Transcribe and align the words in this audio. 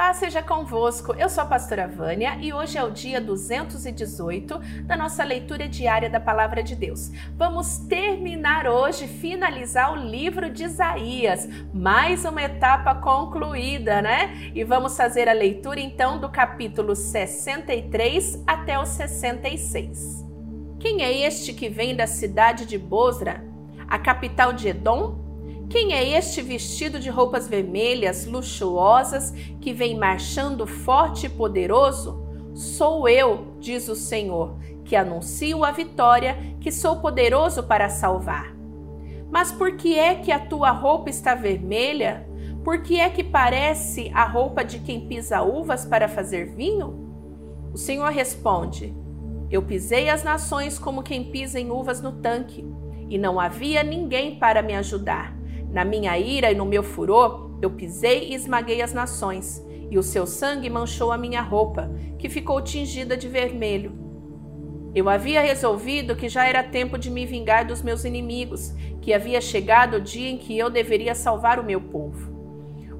Paz 0.00 0.16
seja 0.16 0.42
convosco. 0.42 1.14
Eu 1.18 1.28
sou 1.28 1.44
a 1.44 1.46
pastora 1.46 1.86
Vânia 1.86 2.38
e 2.40 2.54
hoje 2.54 2.78
é 2.78 2.82
o 2.82 2.90
dia 2.90 3.20
218 3.20 4.58
da 4.86 4.96
nossa 4.96 5.22
leitura 5.22 5.68
diária 5.68 6.08
da 6.08 6.18
palavra 6.18 6.62
de 6.62 6.74
Deus. 6.74 7.10
Vamos 7.36 7.76
terminar 7.80 8.66
hoje, 8.66 9.06
finalizar 9.06 9.92
o 9.92 9.96
livro 9.96 10.48
de 10.48 10.64
Isaías. 10.64 11.46
Mais 11.74 12.24
uma 12.24 12.42
etapa 12.42 12.94
concluída, 12.94 14.00
né? 14.00 14.50
E 14.54 14.64
vamos 14.64 14.96
fazer 14.96 15.28
a 15.28 15.34
leitura 15.34 15.80
então 15.80 16.18
do 16.18 16.30
capítulo 16.30 16.96
63 16.96 18.42
até 18.46 18.78
o 18.78 18.86
66. 18.86 20.26
Quem 20.78 21.02
é 21.02 21.12
este 21.26 21.52
que 21.52 21.68
vem 21.68 21.94
da 21.94 22.06
cidade 22.06 22.64
de 22.64 22.78
Bosra, 22.78 23.44
a 23.86 23.98
capital 23.98 24.54
de 24.54 24.68
Edom? 24.68 25.29
Quem 25.70 25.94
é 25.94 26.18
este 26.18 26.42
vestido 26.42 26.98
de 26.98 27.08
roupas 27.08 27.46
vermelhas, 27.46 28.26
luxuosas, 28.26 29.30
que 29.60 29.72
vem 29.72 29.96
marchando 29.96 30.66
forte 30.66 31.26
e 31.26 31.28
poderoso? 31.28 32.26
Sou 32.52 33.08
eu, 33.08 33.54
diz 33.60 33.88
o 33.88 33.94
Senhor, 33.94 34.58
que 34.84 34.96
anuncio 34.96 35.64
a 35.64 35.70
vitória, 35.70 36.36
que 36.60 36.72
sou 36.72 36.96
poderoso 36.96 37.62
para 37.62 37.88
salvar. 37.88 38.52
Mas 39.30 39.52
por 39.52 39.76
que 39.76 39.96
é 39.96 40.16
que 40.16 40.32
a 40.32 40.40
tua 40.40 40.72
roupa 40.72 41.08
está 41.08 41.36
vermelha? 41.36 42.28
Por 42.64 42.82
que 42.82 42.98
é 42.98 43.08
que 43.08 43.22
parece 43.22 44.10
a 44.12 44.24
roupa 44.24 44.64
de 44.64 44.80
quem 44.80 45.06
pisa 45.06 45.40
uvas 45.40 45.86
para 45.86 46.08
fazer 46.08 46.46
vinho? 46.46 47.14
O 47.72 47.78
Senhor 47.78 48.10
responde: 48.10 48.92
Eu 49.48 49.62
pisei 49.62 50.10
as 50.10 50.24
nações 50.24 50.80
como 50.80 51.04
quem 51.04 51.30
pisa 51.30 51.60
em 51.60 51.70
uvas 51.70 52.02
no 52.02 52.10
tanque, 52.10 52.66
e 53.08 53.16
não 53.16 53.38
havia 53.38 53.84
ninguém 53.84 54.36
para 54.36 54.62
me 54.62 54.74
ajudar. 54.74 55.39
Na 55.72 55.84
minha 55.84 56.18
ira 56.18 56.50
e 56.50 56.54
no 56.54 56.66
meu 56.66 56.82
furor, 56.82 57.50
eu 57.62 57.70
pisei 57.70 58.30
e 58.30 58.34
esmaguei 58.34 58.82
as 58.82 58.92
nações, 58.92 59.64
e 59.90 59.98
o 59.98 60.02
seu 60.02 60.26
sangue 60.26 60.68
manchou 60.68 61.12
a 61.12 61.18
minha 61.18 61.40
roupa, 61.40 61.90
que 62.18 62.28
ficou 62.28 62.60
tingida 62.60 63.16
de 63.16 63.28
vermelho. 63.28 63.92
Eu 64.92 65.08
havia 65.08 65.40
resolvido 65.40 66.16
que 66.16 66.28
já 66.28 66.48
era 66.48 66.64
tempo 66.64 66.98
de 66.98 67.10
me 67.10 67.24
vingar 67.24 67.64
dos 67.64 67.82
meus 67.82 68.04
inimigos, 68.04 68.74
que 69.00 69.14
havia 69.14 69.40
chegado 69.40 69.98
o 69.98 70.00
dia 70.00 70.28
em 70.28 70.36
que 70.36 70.58
eu 70.58 70.68
deveria 70.68 71.14
salvar 71.14 71.60
o 71.60 71.64
meu 71.64 71.80
povo. 71.80 72.30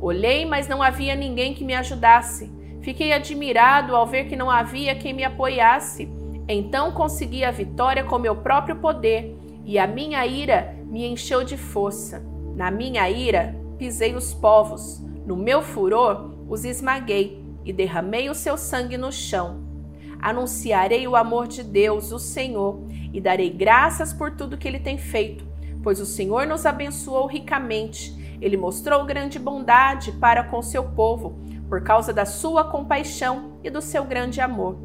Olhei, 0.01 0.47
mas 0.47 0.69
não 0.69 0.83
havia 0.83 1.17
ninguém 1.17 1.53
que 1.53 1.65
me 1.65 1.75
ajudasse. 1.75 2.51
Fiquei 2.81 3.13
admirado 3.13 3.97
ao 3.97 4.07
ver 4.07 4.27
que 4.27 4.37
não 4.37 4.49
havia 4.49 4.95
quem 4.95 5.13
me 5.13 5.25
apoiasse. 5.25 6.09
Então 6.49 6.93
consegui 6.93 7.45
a 7.45 7.51
vitória 7.51 8.05
com 8.05 8.19
meu 8.19 8.37
próprio 8.37 8.77
poder, 8.77 9.37
e 9.65 9.79
a 9.79 9.87
minha 9.87 10.25
ira 10.25 10.77
me 10.87 11.05
encheu 11.07 11.45
de 11.45 11.57
força. 11.57 12.25
Na 12.61 12.71
minha 12.71 13.09
ira, 13.09 13.59
pisei 13.79 14.15
os 14.15 14.35
povos, 14.35 15.03
no 15.25 15.35
meu 15.35 15.63
furor, 15.63 16.35
os 16.47 16.63
esmaguei 16.63 17.43
e 17.65 17.73
derramei 17.73 18.29
o 18.29 18.35
seu 18.35 18.59
sangue 18.59 18.99
no 18.99 19.11
chão. 19.11 19.65
Anunciarei 20.21 21.09
o 21.09 21.17
amor 21.17 21.49
de 21.49 21.63
Deus, 21.63 22.13
o 22.13 22.19
Senhor, 22.19 22.83
e 23.15 23.19
darei 23.19 23.49
graças 23.49 24.13
por 24.13 24.33
tudo 24.33 24.59
que 24.59 24.69
ele 24.69 24.79
tem 24.79 24.99
feito, 24.99 25.43
pois 25.83 26.01
o 26.01 26.05
Senhor 26.05 26.47
nos 26.47 26.67
abençoou 26.67 27.27
ricamente. 27.27 28.15
Ele 28.43 28.59
mostrou 28.59 29.07
grande 29.07 29.39
bondade 29.39 30.13
para 30.13 30.45
com 30.45 30.61
seu 30.61 30.85
povo, 30.85 31.41
por 31.67 31.83
causa 31.83 32.13
da 32.13 32.27
sua 32.27 32.63
compaixão 32.63 33.59
e 33.65 33.71
do 33.71 33.81
seu 33.81 34.05
grande 34.05 34.39
amor. 34.39 34.77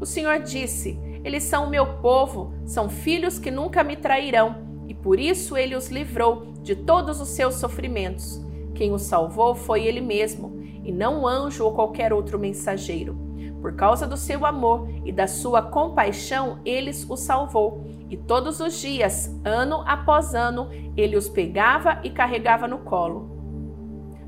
O 0.00 0.06
Senhor 0.06 0.38
disse: 0.38 0.98
Eles 1.22 1.42
são 1.42 1.66
o 1.66 1.70
meu 1.70 1.98
povo, 1.98 2.54
são 2.64 2.88
filhos 2.88 3.38
que 3.38 3.50
nunca 3.50 3.84
me 3.84 3.96
trairão 3.96 4.67
e 4.88 4.94
por 4.94 5.20
isso 5.20 5.54
ele 5.54 5.76
os 5.76 5.88
livrou 5.90 6.46
de 6.62 6.74
todos 6.74 7.20
os 7.20 7.28
seus 7.28 7.56
sofrimentos. 7.56 8.42
Quem 8.74 8.90
os 8.92 9.02
salvou 9.02 9.54
foi 9.54 9.84
ele 9.84 10.00
mesmo, 10.00 10.62
e 10.82 10.90
não 10.90 11.20
um 11.20 11.26
anjo 11.26 11.64
ou 11.64 11.74
qualquer 11.74 12.10
outro 12.10 12.38
mensageiro. 12.38 13.14
Por 13.60 13.74
causa 13.74 14.06
do 14.06 14.16
seu 14.16 14.46
amor 14.46 14.88
e 15.04 15.12
da 15.12 15.26
sua 15.26 15.60
compaixão, 15.60 16.60
eles 16.64 17.04
os 17.08 17.20
salvou. 17.20 17.84
E 18.08 18.16
todos 18.16 18.60
os 18.60 18.80
dias, 18.80 19.30
ano 19.44 19.82
após 19.86 20.34
ano, 20.34 20.70
ele 20.96 21.16
os 21.16 21.28
pegava 21.28 22.00
e 22.02 22.08
carregava 22.08 22.66
no 22.66 22.78
colo. 22.78 23.36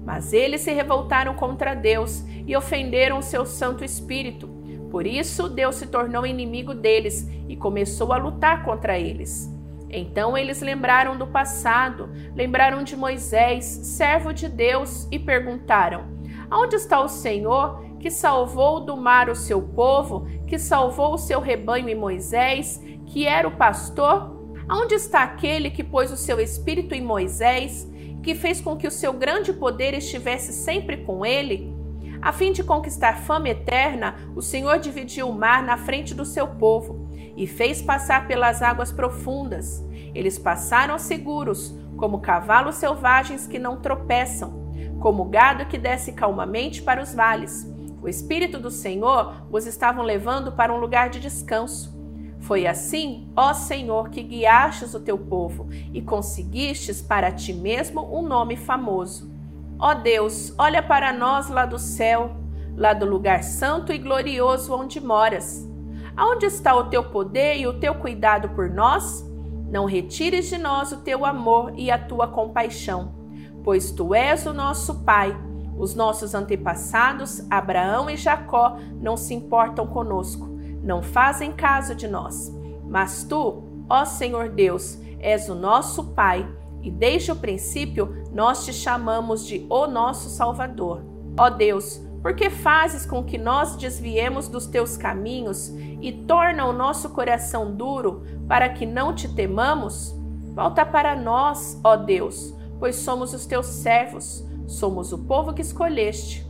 Mas 0.05 0.33
eles 0.33 0.61
se 0.61 0.73
revoltaram 0.73 1.35
contra 1.35 1.75
Deus 1.75 2.23
e 2.47 2.55
ofenderam 2.55 3.19
o 3.19 3.23
seu 3.23 3.47
Santo 3.47 3.83
Espírito. 3.83 4.49
Por 4.91 5.07
isso, 5.07 5.49
Deus 5.49 5.77
se 5.77 5.87
tornou 5.87 6.27
inimigo 6.27 6.75
deles 6.75 7.27
e 7.49 7.57
começou 7.57 8.13
a 8.13 8.19
lutar 8.19 8.65
contra 8.65 8.99
eles. 8.99 9.49
Então 9.93 10.39
eles 10.39 10.61
lembraram 10.61 11.17
do 11.17 11.27
passado, 11.27 12.09
lembraram 12.35 12.85
de 12.85 12.97
Moisés, 12.97 13.65
servo 13.65 14.33
de 14.33 14.49
Deus, 14.49 15.09
e 15.11 15.19
perguntaram: 15.19 16.05
Onde 16.51 16.77
está 16.77 17.01
o 17.01 17.09
Senhor 17.09 17.85
que 17.99 18.11
salvou 18.11 18.81
do 18.81 18.97
mar 18.97 19.29
o 19.29 19.35
seu 19.35 19.61
povo, 19.61 20.27
que 20.47 20.59
salvou 20.59 21.15
o 21.15 21.19
seu 21.19 21.41
rebanho 21.41 21.89
e 21.89 21.95
Moisés, 21.95 22.81
que 23.07 23.27
era 23.27 23.47
o 23.47 23.57
pastor? 23.57 24.39
Onde 24.71 24.95
está 24.95 25.23
aquele 25.23 25.71
que 25.71 25.83
pôs 25.83 26.13
o 26.13 26.17
seu 26.17 26.41
espírito 26.41 26.95
em 26.95 27.03
Moisés, 27.03 27.91
que 28.23 28.35
fez 28.35 28.61
com 28.61 28.77
que 28.77 28.87
o 28.87 28.91
seu 28.91 29.13
grande 29.13 29.53
poder 29.53 29.95
estivesse 29.95 30.53
sempre 30.53 30.99
com 30.99 31.27
ele? 31.27 31.75
A 32.23 32.33
fim 32.33 32.53
de 32.53 32.63
conquistar 32.63 33.19
fama 33.19 33.49
eterna, 33.49 34.15
o 34.37 34.41
Senhor 34.41 34.79
dividiu 34.79 35.29
o 35.29 35.35
mar 35.35 35.63
na 35.63 35.77
frente 35.77 36.15
do 36.15 36.25
seu 36.25 36.47
povo 36.47 37.00
e 37.37 37.47
fez 37.47 37.83
passar 37.83 38.27
pelas 38.27 38.63
águas 38.63 38.93
profundas. 38.93 39.85
Eles 40.15 40.39
passaram 40.39 40.99
seguros, 40.99 41.75
como 41.97 42.21
cavalos 42.21 42.77
selvagens 42.77 43.47
que 43.47 43.59
não 43.59 43.81
tropeçam, 43.81 44.73
como 45.01 45.25
gado 45.25 45.67
que 45.67 45.79
desce 45.79 46.13
calmamente 46.13 46.83
para 46.83 47.03
os 47.03 47.15
vales. 47.15 47.71
O 48.03 48.09
Espírito 48.09 48.59
do 48.59 48.71
Senhor 48.71 49.47
os 49.51 49.67
estavam 49.67 50.03
levando 50.03 50.53
para 50.53 50.73
um 50.73 50.79
lugar 50.79 51.11
de 51.11 51.21
descanso. 51.21 51.99
Foi 52.41 52.67
assim, 52.67 53.31
ó 53.37 53.53
Senhor, 53.53 54.09
que 54.09 54.23
guiastes 54.23 54.95
o 54.95 55.01
teu 55.01 55.19
povo 55.19 55.69
e 55.93 56.01
conseguistes 56.01 57.03
para 57.03 57.31
ti 57.31 57.53
mesmo 57.53 58.01
um 58.19 58.23
nome 58.23 58.57
famoso. 58.57 59.31
Ó 59.79 59.95
Deus, 59.95 60.55
olha 60.59 60.83
para 60.83 61.13
nós 61.13 61.49
lá 61.49 61.67
do 61.67 61.79
céu, 61.79 62.37
lá 62.77 62.95
do 62.95 63.05
lugar 63.05 63.43
santo 63.43 63.93
e 63.93 63.99
glorioso 63.99 64.75
onde 64.75 65.01
moras. 65.01 65.70
Aonde 66.17 66.47
está 66.47 66.75
o 66.75 66.85
teu 66.85 67.05
poder 67.05 67.57
e 67.57 67.67
o 67.67 67.79
teu 67.79 67.95
cuidado 67.95 68.51
por 68.51 68.69
nós? 68.69 69.25
Não 69.71 69.85
retires 69.85 70.49
de 70.49 70.59
nós 70.59 70.91
o 70.93 70.99
teu 70.99 71.25
amor 71.25 71.73
e 71.77 71.91
a 71.91 71.99
tua 71.99 72.27
compaixão, 72.27 73.15
pois 73.63 73.93
tu 73.93 74.15
és 74.15 74.45
o 74.47 74.53
nosso 74.53 75.05
Pai. 75.05 75.37
Os 75.79 75.95
nossos 75.95 76.35
antepassados, 76.35 77.47
Abraão 77.49 78.11
e 78.11 78.17
Jacó, 78.17 78.77
não 79.01 79.17
se 79.17 79.33
importam 79.33 79.87
conosco, 79.87 80.47
não 80.83 81.03
fazem 81.03 81.53
caso 81.53 81.95
de 81.95 82.07
nós. 82.07 82.55
Mas 82.87 83.25
tu, 83.25 83.63
ó 83.89 84.05
Senhor 84.05 84.51
Deus, 84.51 84.99
és 85.21 85.49
o 85.49 85.55
nosso 85.55 86.13
Pai, 86.13 86.47
e 86.83 86.91
desde 86.91 87.31
o 87.31 87.37
princípio 87.37 88.25
nós 88.33 88.65
te 88.65 88.73
chamamos 88.73 89.47
de 89.47 89.67
o 89.71 89.87
nosso 89.87 90.29
Salvador. 90.29 91.03
Ó 91.39 91.49
Deus, 91.49 92.03
por 92.23 92.35
que 92.35 92.51
fazes 92.51 93.07
com 93.07 93.25
que 93.25 93.39
nós 93.39 93.77
desviemos 93.77 94.47
dos 94.47 94.67
teus 94.67 94.97
caminhos 94.97 95.69
e 96.01 96.13
torna 96.13 96.67
o 96.67 96.73
nosso 96.73 97.11
coração 97.11 97.75
duro 97.75 98.23
para 98.47 98.69
que 98.69 98.85
não 98.85 99.15
te 99.15 99.35
temamos? 99.35 100.15
Volta 100.55 100.85
para 100.85 101.17
nós, 101.17 101.81
ó 101.83 101.97
Deus, 101.97 102.55
pois 102.79 102.97
somos 102.97 103.33
os 103.33 103.47
teus 103.47 103.67
servos, 103.67 104.47
somos 104.67 105.13
o 105.13 105.19
povo 105.19 105.55
que 105.55 105.63
escolheste. 105.63 106.47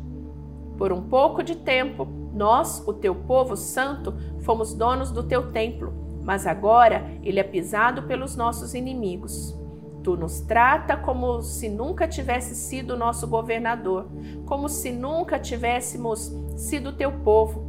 Por 0.76 0.92
um 0.92 1.02
pouco 1.02 1.42
de 1.42 1.54
tempo, 1.54 2.04
nós, 2.32 2.82
o 2.86 2.92
teu 2.92 3.14
povo 3.14 3.56
santo, 3.56 4.14
fomos 4.40 4.74
donos 4.74 5.12
do 5.12 5.22
teu 5.22 5.52
templo, 5.52 5.92
mas 6.24 6.46
agora 6.46 7.06
ele 7.22 7.38
é 7.38 7.44
pisado 7.44 8.04
pelos 8.04 8.34
nossos 8.34 8.74
inimigos. 8.74 9.59
Tu 10.02 10.16
nos 10.16 10.40
trata 10.40 10.96
como 10.96 11.42
se 11.42 11.68
nunca 11.68 12.08
tivesse 12.08 12.54
sido 12.54 12.96
nosso 12.96 13.28
governador, 13.28 14.08
como 14.46 14.68
se 14.68 14.90
nunca 14.90 15.38
tivéssemos 15.38 16.32
sido 16.56 16.92
teu 16.92 17.12
povo. 17.12 17.68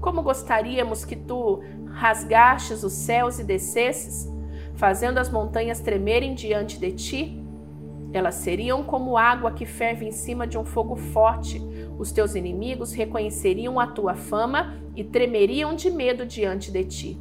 Como 0.00 0.22
gostaríamos 0.22 1.04
que 1.04 1.16
tu 1.16 1.60
rasgastes 1.86 2.82
os 2.82 2.92
céus 2.92 3.38
e 3.38 3.44
descesses, 3.44 4.28
fazendo 4.74 5.18
as 5.18 5.30
montanhas 5.30 5.80
tremerem 5.80 6.34
diante 6.34 6.78
de 6.78 6.92
ti? 6.92 7.44
Elas 8.12 8.36
seriam 8.36 8.82
como 8.82 9.18
água 9.18 9.52
que 9.52 9.66
ferve 9.66 10.06
em 10.06 10.12
cima 10.12 10.46
de 10.46 10.56
um 10.56 10.64
fogo 10.64 10.96
forte. 10.96 11.60
Os 11.98 12.10
teus 12.10 12.34
inimigos 12.34 12.92
reconheceriam 12.92 13.78
a 13.78 13.86
tua 13.86 14.14
fama 14.14 14.78
e 14.96 15.04
tremeriam 15.04 15.74
de 15.74 15.90
medo 15.90 16.24
diante 16.24 16.72
de 16.72 16.84
ti. 16.84 17.20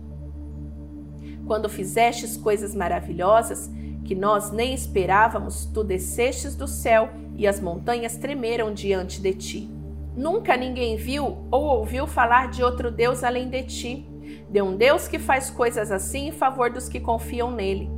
Quando 1.45 1.69
fizestes 1.69 2.37
coisas 2.37 2.73
maravilhosas, 2.73 3.69
que 4.07 4.15
nós 4.15 4.51
nem 4.51 4.74
esperávamos, 4.74 5.65
tu 5.65 5.83
descestes 5.83 6.56
do 6.56 6.65
céu 6.65 7.09
e 7.36 7.45
as 7.45 7.59
montanhas 7.59 8.15
tremeram 8.15 8.74
diante 8.74 9.21
de 9.21 9.33
ti. 9.33 9.69
Nunca 10.15 10.56
ninguém 10.56 10.95
viu 10.95 11.45
ou 11.51 11.65
ouviu 11.65 12.07
falar 12.07 12.50
de 12.50 12.63
outro 12.63 12.89
Deus 12.89 13.21
além 13.21 13.50
de 13.50 13.63
ti, 13.63 14.07
de 14.50 14.62
um 14.62 14.77
Deus 14.77 15.09
que 15.09 15.19
faz 15.19 15.50
coisas 15.50 15.92
assim 15.92 16.30
em 16.30 16.31
favor 16.31 16.71
dos 16.71 16.88
que 16.88 17.01
confiam 17.01 17.51
nele. 17.51 17.92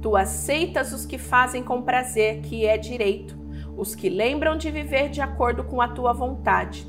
Tu 0.00 0.16
aceitas 0.16 0.94
os 0.94 1.04
que 1.04 1.18
fazem 1.18 1.62
com 1.62 1.82
prazer, 1.82 2.40
que 2.40 2.66
é 2.66 2.78
direito. 2.78 3.36
os 3.76 3.94
que 3.94 4.08
lembram 4.08 4.56
de 4.56 4.70
viver 4.70 5.08
de 5.08 5.20
acordo 5.20 5.64
com 5.64 5.80
a 5.80 5.88
tua 5.88 6.12
vontade. 6.12 6.86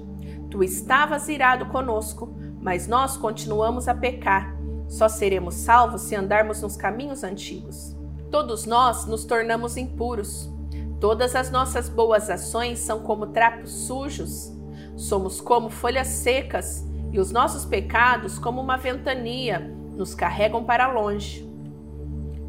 Tu 0.51 0.63
estavas 0.63 1.27
irado 1.27 1.65
conosco, 1.65 2.37
mas 2.61 2.87
nós 2.87 3.17
continuamos 3.17 3.87
a 3.87 3.93
pecar. 3.95 4.55
Só 4.87 5.09
seremos 5.09 5.55
salvos 5.55 6.03
se 6.03 6.15
andarmos 6.15 6.61
nos 6.61 6.77
caminhos 6.77 7.23
antigos. 7.23 7.94
Todos 8.31 8.65
nós 8.65 9.05
nos 9.05 9.25
tornamos 9.25 9.77
impuros. 9.77 10.49
Todas 10.99 11.35
as 11.35 11.51
nossas 11.51 11.87
boas 11.89 12.29
ações 12.29 12.79
são 12.79 12.99
como 12.99 13.27
trapos 13.27 13.71
sujos. 13.71 14.51
Somos 14.95 15.41
como 15.41 15.69
folhas 15.69 16.07
secas 16.07 16.85
e 17.11 17.19
os 17.19 17.31
nossos 17.31 17.65
pecados, 17.65 18.39
como 18.39 18.61
uma 18.61 18.77
ventania, 18.77 19.59
nos 19.95 20.13
carregam 20.13 20.63
para 20.63 20.91
longe. 20.91 21.49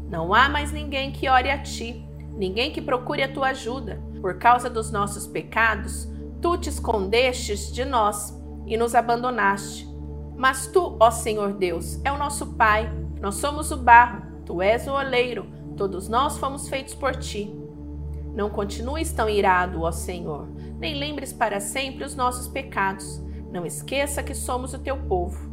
Não 0.09 0.33
há 0.33 0.49
mais 0.49 0.71
ninguém 0.71 1.11
que 1.11 1.29
ore 1.29 1.49
a 1.49 1.61
ti, 1.61 2.05
ninguém 2.35 2.71
que 2.71 2.81
procure 2.81 3.23
a 3.23 3.31
tua 3.31 3.49
ajuda. 3.49 4.01
Por 4.21 4.37
causa 4.37 4.69
dos 4.69 4.91
nossos 4.91 5.27
pecados, 5.27 6.07
tu 6.41 6.57
te 6.57 6.69
escondestes 6.69 7.71
de 7.71 7.85
nós 7.85 8.37
e 8.65 8.75
nos 8.77 8.95
abandonaste. 8.95 9.87
Mas 10.35 10.67
tu, 10.67 10.97
ó 10.99 11.11
Senhor 11.11 11.53
Deus, 11.53 11.99
é 12.03 12.11
o 12.11 12.17
nosso 12.17 12.53
Pai, 12.53 12.91
nós 13.19 13.35
somos 13.35 13.71
o 13.71 13.77
barro, 13.77 14.23
tu 14.45 14.61
és 14.61 14.87
o 14.87 14.91
oleiro, 14.91 15.45
todos 15.77 16.09
nós 16.09 16.37
fomos 16.37 16.67
feitos 16.67 16.95
por 16.95 17.15
ti. 17.15 17.55
Não 18.33 18.49
continues 18.49 19.11
tão 19.11 19.29
irado, 19.29 19.83
ó 19.83 19.91
Senhor, 19.91 20.47
nem 20.77 20.95
lembres 20.95 21.31
para 21.31 21.59
sempre 21.59 22.03
os 22.03 22.15
nossos 22.15 22.47
pecados. 22.47 23.23
Não 23.51 23.65
esqueça 23.65 24.21
que 24.21 24.35
somos 24.35 24.73
o 24.73 24.79
teu 24.79 24.97
povo. 24.97 25.49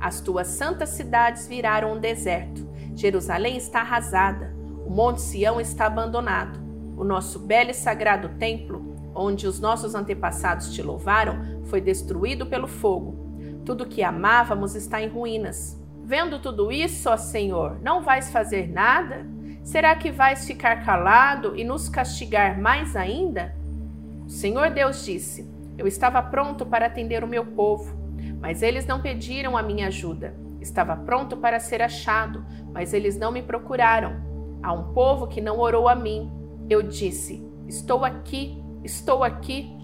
As 0.00 0.20
tuas 0.20 0.46
santas 0.48 0.90
cidades 0.90 1.46
viraram 1.46 1.94
um 1.94 2.00
deserto. 2.00 2.66
Jerusalém 2.94 3.56
está 3.56 3.80
arrasada. 3.80 4.54
O 4.86 4.90
Monte 4.90 5.20
Sião 5.20 5.60
está 5.60 5.86
abandonado. 5.86 6.58
O 6.96 7.04
nosso 7.04 7.38
belo 7.38 7.70
e 7.70 7.74
sagrado 7.74 8.30
templo, 8.38 8.96
onde 9.14 9.46
os 9.46 9.60
nossos 9.60 9.94
antepassados 9.94 10.72
te 10.72 10.82
louvaram, 10.82 11.60
foi 11.64 11.80
destruído 11.80 12.46
pelo 12.46 12.66
fogo. 12.66 13.26
Tudo 13.64 13.86
que 13.86 14.02
amávamos 14.02 14.74
está 14.74 15.02
em 15.02 15.08
ruínas. 15.08 15.78
Vendo 16.04 16.38
tudo 16.38 16.70
isso, 16.70 17.10
ó 17.10 17.16
Senhor, 17.16 17.80
não 17.82 18.02
vais 18.02 18.30
fazer 18.30 18.68
nada? 18.68 19.26
Será 19.66 19.96
que 19.96 20.12
vais 20.12 20.46
ficar 20.46 20.84
calado 20.84 21.56
e 21.56 21.64
nos 21.64 21.88
castigar 21.88 22.56
mais 22.56 22.94
ainda? 22.94 23.52
O 24.24 24.30
Senhor 24.30 24.70
Deus 24.70 25.04
disse: 25.04 25.50
Eu 25.76 25.88
estava 25.88 26.22
pronto 26.22 26.64
para 26.64 26.86
atender 26.86 27.24
o 27.24 27.26
meu 27.26 27.44
povo, 27.44 27.92
mas 28.40 28.62
eles 28.62 28.86
não 28.86 29.02
pediram 29.02 29.56
a 29.56 29.64
minha 29.64 29.88
ajuda. 29.88 30.36
Estava 30.60 30.94
pronto 30.94 31.36
para 31.38 31.58
ser 31.58 31.82
achado, 31.82 32.46
mas 32.72 32.94
eles 32.94 33.18
não 33.18 33.32
me 33.32 33.42
procuraram. 33.42 34.22
Há 34.62 34.72
um 34.72 34.94
povo 34.94 35.26
que 35.26 35.40
não 35.40 35.58
orou 35.58 35.88
a 35.88 35.96
mim. 35.96 36.30
Eu 36.70 36.80
disse: 36.80 37.44
Estou 37.66 38.04
aqui, 38.04 38.62
estou 38.84 39.24
aqui. 39.24 39.76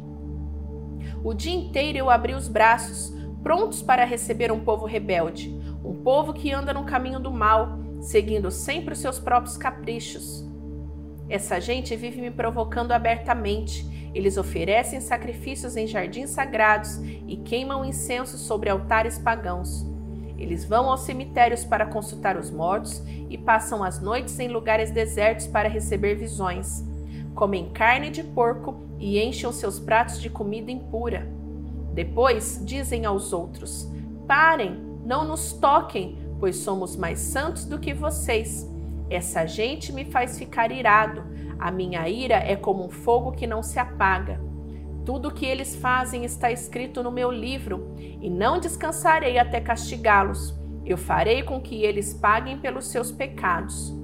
O 1.24 1.34
dia 1.34 1.56
inteiro 1.56 1.98
eu 1.98 2.08
abri 2.08 2.34
os 2.34 2.46
braços, 2.46 3.12
prontos 3.42 3.82
para 3.82 4.04
receber 4.04 4.52
um 4.52 4.60
povo 4.60 4.86
rebelde, 4.86 5.52
um 5.84 6.04
povo 6.04 6.32
que 6.32 6.52
anda 6.52 6.72
no 6.72 6.84
caminho 6.84 7.18
do 7.18 7.32
mal 7.32 7.81
seguindo 8.02 8.50
sempre 8.50 8.92
os 8.92 8.98
seus 8.98 9.18
próprios 9.18 9.56
caprichos. 9.56 10.44
Essa 11.28 11.60
gente 11.60 11.96
vive 11.96 12.20
me 12.20 12.30
provocando 12.30 12.92
abertamente. 12.92 14.10
Eles 14.12 14.36
oferecem 14.36 15.00
sacrifícios 15.00 15.76
em 15.76 15.86
jardins 15.86 16.30
sagrados 16.30 16.98
e 17.26 17.36
queimam 17.36 17.84
incenso 17.84 18.36
sobre 18.36 18.68
altares 18.68 19.18
pagãos. 19.18 19.86
Eles 20.36 20.64
vão 20.64 20.90
aos 20.90 21.02
cemitérios 21.02 21.64
para 21.64 21.86
consultar 21.86 22.36
os 22.36 22.50
mortos 22.50 23.02
e 23.30 23.38
passam 23.38 23.82
as 23.82 24.00
noites 24.02 24.38
em 24.40 24.48
lugares 24.48 24.90
desertos 24.90 25.46
para 25.46 25.68
receber 25.68 26.16
visões. 26.16 26.84
Comem 27.34 27.70
carne 27.70 28.10
de 28.10 28.24
porco 28.24 28.82
e 28.98 29.22
enchem 29.22 29.50
seus 29.52 29.78
pratos 29.78 30.20
de 30.20 30.28
comida 30.28 30.70
impura. 30.70 31.26
Depois 31.94 32.60
dizem 32.64 33.06
aos 33.06 33.32
outros: 33.32 33.88
Parem, 34.26 34.92
não 35.04 35.24
nos 35.24 35.52
toquem, 35.52 36.18
pois 36.42 36.56
somos 36.56 36.96
mais 36.96 37.20
santos 37.20 37.64
do 37.64 37.78
que 37.78 37.94
vocês. 37.94 38.68
Essa 39.08 39.46
gente 39.46 39.92
me 39.92 40.04
faz 40.04 40.36
ficar 40.36 40.72
irado. 40.72 41.22
A 41.56 41.70
minha 41.70 42.08
ira 42.08 42.34
é 42.34 42.56
como 42.56 42.84
um 42.84 42.90
fogo 42.90 43.30
que 43.30 43.46
não 43.46 43.62
se 43.62 43.78
apaga. 43.78 44.40
Tudo 45.04 45.28
o 45.28 45.30
que 45.30 45.46
eles 45.46 45.76
fazem 45.76 46.24
está 46.24 46.50
escrito 46.50 47.00
no 47.00 47.12
meu 47.12 47.30
livro, 47.30 47.94
e 47.96 48.28
não 48.28 48.58
descansarei 48.58 49.38
até 49.38 49.60
castigá-los. 49.60 50.52
Eu 50.84 50.98
farei 50.98 51.44
com 51.44 51.60
que 51.60 51.84
eles 51.84 52.12
paguem 52.12 52.58
pelos 52.58 52.88
seus 52.88 53.12
pecados 53.12 53.94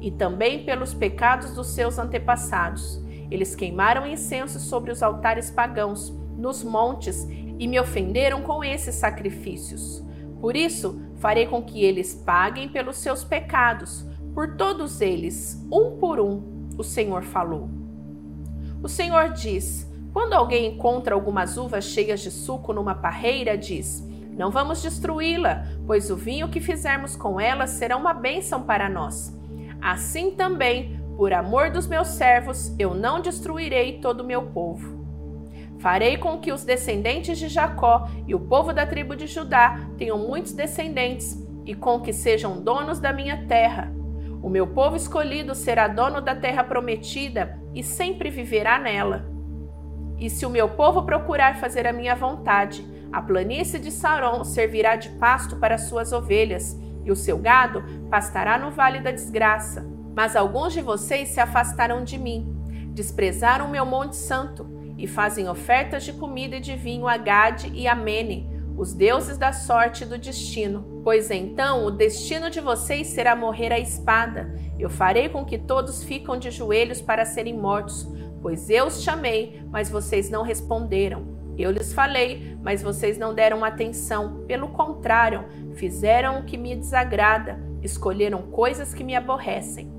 e 0.00 0.08
também 0.12 0.64
pelos 0.64 0.94
pecados 0.94 1.52
dos 1.52 1.74
seus 1.74 1.98
antepassados. 1.98 3.04
Eles 3.28 3.56
queimaram 3.56 4.06
incenso 4.06 4.60
sobre 4.60 4.92
os 4.92 5.02
altares 5.02 5.50
pagãos, 5.50 6.16
nos 6.38 6.62
montes, 6.62 7.26
e 7.58 7.66
me 7.66 7.80
ofenderam 7.80 8.40
com 8.42 8.62
esses 8.62 8.94
sacrifícios. 8.94 10.00
Por 10.40 10.56
isso, 10.56 11.00
farei 11.22 11.46
com 11.46 11.62
que 11.62 11.84
eles 11.84 12.12
paguem 12.12 12.68
pelos 12.68 12.96
seus 12.96 13.22
pecados, 13.22 14.04
por 14.34 14.56
todos 14.56 15.00
eles, 15.00 15.64
um 15.70 15.96
por 15.96 16.18
um, 16.18 16.68
o 16.76 16.82
Senhor 16.82 17.22
falou. 17.22 17.70
O 18.82 18.88
Senhor 18.88 19.28
diz: 19.28 19.88
quando 20.12 20.32
alguém 20.32 20.74
encontra 20.74 21.14
algumas 21.14 21.56
uvas 21.56 21.84
cheias 21.84 22.20
de 22.20 22.30
suco 22.30 22.72
numa 22.72 22.96
parreira, 22.96 23.56
diz: 23.56 24.04
Não 24.36 24.50
vamos 24.50 24.82
destruí-la, 24.82 25.64
pois 25.86 26.10
o 26.10 26.16
vinho 26.16 26.48
que 26.48 26.60
fizermos 26.60 27.14
com 27.14 27.40
ela 27.40 27.68
será 27.68 27.96
uma 27.96 28.12
bênção 28.12 28.64
para 28.64 28.88
nós. 28.88 29.32
Assim 29.80 30.32
também, 30.32 31.00
por 31.16 31.32
amor 31.32 31.70
dos 31.70 31.86
meus 31.86 32.08
servos, 32.08 32.74
eu 32.80 32.94
não 32.94 33.20
destruirei 33.20 34.00
todo 34.00 34.22
o 34.22 34.26
meu 34.26 34.42
povo. 34.42 35.01
Farei 35.82 36.16
com 36.16 36.38
que 36.38 36.52
os 36.52 36.64
descendentes 36.64 37.36
de 37.36 37.48
Jacó 37.48 38.08
e 38.24 38.36
o 38.36 38.40
povo 38.40 38.72
da 38.72 38.86
tribo 38.86 39.16
de 39.16 39.26
Judá 39.26 39.80
tenham 39.98 40.16
muitos 40.16 40.52
descendentes 40.52 41.36
e 41.66 41.74
com 41.74 42.00
que 42.00 42.12
sejam 42.12 42.62
donos 42.62 43.00
da 43.00 43.12
minha 43.12 43.48
terra. 43.48 43.92
O 44.40 44.48
meu 44.48 44.68
povo 44.68 44.94
escolhido 44.94 45.56
será 45.56 45.88
dono 45.88 46.20
da 46.20 46.36
terra 46.36 46.62
prometida 46.62 47.58
e 47.74 47.82
sempre 47.82 48.30
viverá 48.30 48.78
nela. 48.78 49.28
E 50.20 50.30
se 50.30 50.46
o 50.46 50.50
meu 50.50 50.68
povo 50.68 51.02
procurar 51.02 51.56
fazer 51.56 51.84
a 51.84 51.92
minha 51.92 52.14
vontade, 52.14 52.86
a 53.12 53.20
planície 53.20 53.80
de 53.80 53.90
Saron 53.90 54.44
servirá 54.44 54.94
de 54.94 55.08
pasto 55.10 55.56
para 55.56 55.78
suas 55.78 56.12
ovelhas, 56.12 56.78
e 57.04 57.10
o 57.10 57.16
seu 57.16 57.36
gado 57.36 57.82
pastará 58.08 58.56
no 58.56 58.70
vale 58.70 59.00
da 59.00 59.10
desgraça. 59.10 59.84
Mas 60.14 60.36
alguns 60.36 60.74
de 60.74 60.80
vocês 60.80 61.30
se 61.30 61.40
afastaram 61.40 62.04
de 62.04 62.16
mim, 62.16 62.56
desprezaram 62.94 63.66
o 63.66 63.70
meu 63.70 63.84
monte 63.84 64.14
santo 64.14 64.80
e 65.02 65.06
fazem 65.08 65.48
ofertas 65.48 66.04
de 66.04 66.12
comida 66.12 66.56
e 66.56 66.60
de 66.60 66.76
vinho 66.76 67.08
a 67.08 67.16
Gade 67.16 67.72
e 67.74 67.88
a 67.88 67.94
Mene, 67.94 68.48
os 68.76 68.94
deuses 68.94 69.36
da 69.36 69.52
sorte 69.52 70.04
e 70.04 70.06
do 70.06 70.16
destino. 70.16 71.02
Pois 71.02 71.28
então 71.28 71.84
o 71.84 71.90
destino 71.90 72.48
de 72.48 72.60
vocês 72.60 73.08
será 73.08 73.34
morrer 73.34 73.72
à 73.72 73.80
espada. 73.80 74.54
Eu 74.78 74.88
farei 74.88 75.28
com 75.28 75.44
que 75.44 75.58
todos 75.58 76.04
ficam 76.04 76.38
de 76.38 76.52
joelhos 76.52 77.02
para 77.02 77.24
serem 77.24 77.58
mortos, 77.58 78.08
pois 78.40 78.70
eu 78.70 78.86
os 78.86 79.02
chamei, 79.02 79.60
mas 79.72 79.90
vocês 79.90 80.30
não 80.30 80.44
responderam. 80.44 81.26
Eu 81.58 81.72
lhes 81.72 81.92
falei, 81.92 82.56
mas 82.62 82.80
vocês 82.80 83.18
não 83.18 83.34
deram 83.34 83.64
atenção. 83.64 84.44
Pelo 84.46 84.68
contrário, 84.68 85.44
fizeram 85.74 86.38
o 86.38 86.44
que 86.44 86.56
me 86.56 86.76
desagrada, 86.76 87.60
escolheram 87.82 88.42
coisas 88.42 88.94
que 88.94 89.02
me 89.02 89.16
aborrecem. 89.16 89.92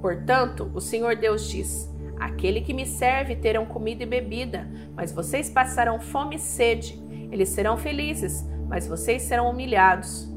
Portanto, 0.00 0.70
o 0.72 0.80
Senhor 0.80 1.16
Deus 1.16 1.48
diz: 1.50 1.92
Aquele 2.18 2.60
que 2.60 2.74
me 2.74 2.84
serve 2.84 3.36
terão 3.36 3.64
comida 3.64 4.02
e 4.02 4.06
bebida, 4.06 4.68
mas 4.94 5.12
vocês 5.12 5.48
passarão 5.48 6.00
fome 6.00 6.36
e 6.36 6.38
sede. 6.38 7.00
Eles 7.30 7.50
serão 7.50 7.76
felizes, 7.76 8.44
mas 8.68 8.88
vocês 8.88 9.22
serão 9.22 9.50
humilhados. 9.50 10.28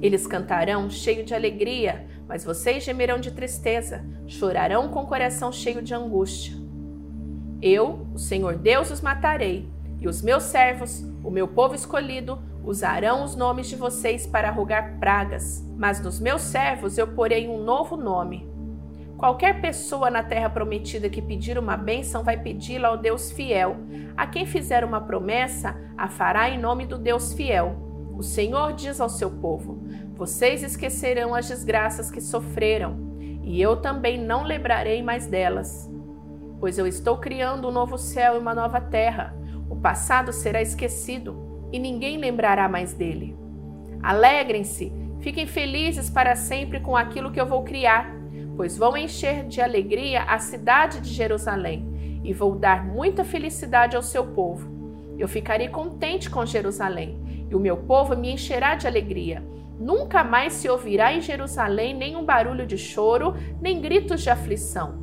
Eles 0.00 0.26
cantarão 0.26 0.88
cheio 0.88 1.24
de 1.24 1.34
alegria, 1.34 2.06
mas 2.26 2.44
vocês 2.44 2.84
gemerão 2.84 3.18
de 3.18 3.32
tristeza, 3.32 4.04
chorarão 4.26 4.88
com 4.88 5.00
o 5.00 5.06
coração 5.06 5.52
cheio 5.52 5.82
de 5.82 5.92
angústia. 5.92 6.54
Eu, 7.60 8.06
o 8.14 8.18
Senhor 8.18 8.56
Deus, 8.56 8.90
os 8.90 9.02
matarei, 9.02 9.68
e 10.00 10.08
os 10.08 10.22
meus 10.22 10.44
servos, 10.44 11.04
o 11.22 11.30
meu 11.30 11.46
povo 11.46 11.74
escolhido, 11.74 12.40
usarão 12.64 13.24
os 13.24 13.36
nomes 13.36 13.68
de 13.68 13.76
vocês 13.76 14.26
para 14.26 14.50
rogar 14.50 14.98
pragas, 14.98 15.62
mas 15.76 16.00
nos 16.00 16.18
meus 16.18 16.40
servos 16.40 16.96
eu 16.96 17.08
porei 17.08 17.46
um 17.46 17.62
novo 17.62 17.96
nome 17.96 18.48
Qualquer 19.20 19.60
pessoa 19.60 20.08
na 20.08 20.22
terra 20.22 20.48
prometida 20.48 21.10
que 21.10 21.20
pedir 21.20 21.58
uma 21.58 21.76
bênção 21.76 22.24
vai 22.24 22.38
pedi-la 22.38 22.88
ao 22.88 22.96
Deus 22.96 23.30
fiel. 23.30 23.76
A 24.16 24.26
quem 24.26 24.46
fizer 24.46 24.82
uma 24.82 24.98
promessa, 24.98 25.76
a 25.94 26.08
fará 26.08 26.48
em 26.48 26.58
nome 26.58 26.86
do 26.86 26.96
Deus 26.96 27.34
fiel. 27.34 27.76
O 28.16 28.22
Senhor 28.22 28.72
diz 28.72 28.98
ao 28.98 29.10
seu 29.10 29.30
povo: 29.30 29.84
Vocês 30.14 30.62
esquecerão 30.62 31.34
as 31.34 31.46
desgraças 31.46 32.10
que 32.10 32.18
sofreram, 32.18 32.96
e 33.42 33.60
eu 33.60 33.76
também 33.76 34.16
não 34.16 34.42
lembrarei 34.42 35.02
mais 35.02 35.26
delas. 35.26 35.86
Pois 36.58 36.78
eu 36.78 36.86
estou 36.86 37.18
criando 37.18 37.68
um 37.68 37.72
novo 37.72 37.98
céu 37.98 38.36
e 38.36 38.38
uma 38.38 38.54
nova 38.54 38.80
terra. 38.80 39.36
O 39.68 39.76
passado 39.76 40.32
será 40.32 40.62
esquecido 40.62 41.68
e 41.70 41.78
ninguém 41.78 42.16
lembrará 42.16 42.70
mais 42.70 42.94
dele. 42.94 43.36
Alegrem-se, 44.02 44.90
fiquem 45.20 45.46
felizes 45.46 46.08
para 46.08 46.34
sempre 46.34 46.80
com 46.80 46.96
aquilo 46.96 47.30
que 47.30 47.38
eu 47.38 47.44
vou 47.44 47.62
criar 47.62 48.18
pois 48.60 48.76
vão 48.76 48.94
encher 48.94 49.46
de 49.46 49.58
alegria 49.62 50.22
a 50.24 50.38
cidade 50.38 51.00
de 51.00 51.08
Jerusalém. 51.08 52.20
e 52.22 52.34
vou 52.34 52.54
dar 52.54 52.84
muita 52.84 53.24
felicidade 53.24 53.96
ao 53.96 54.02
seu 54.02 54.22
povo. 54.22 54.70
Eu 55.18 55.26
ficarei 55.26 55.68
contente 55.68 56.28
com 56.28 56.44
Jerusalém, 56.44 57.46
e 57.48 57.54
o 57.54 57.58
meu 57.58 57.78
povo 57.78 58.14
me 58.14 58.30
encherá 58.30 58.74
de 58.74 58.86
alegria. 58.86 59.42
Nunca 59.78 60.22
mais 60.22 60.52
se 60.52 60.68
ouvirá 60.68 61.10
em 61.10 61.22
Jerusalém 61.22 61.94
nenhum 61.94 62.22
barulho 62.22 62.66
de 62.66 62.76
choro, 62.76 63.34
nem 63.62 63.80
gritos 63.80 64.20
de 64.20 64.28
aflição. 64.28 64.98